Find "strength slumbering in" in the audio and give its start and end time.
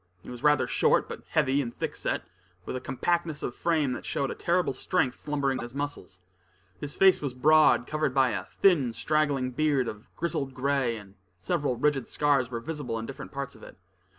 4.73-5.61